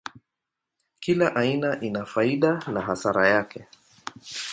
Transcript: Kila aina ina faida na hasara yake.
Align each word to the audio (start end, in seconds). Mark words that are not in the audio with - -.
Kila 1.01 1.27
aina 1.35 1.79
ina 1.81 2.05
faida 2.05 2.59
na 2.73 2.81
hasara 2.81 3.27
yake. 3.29 3.67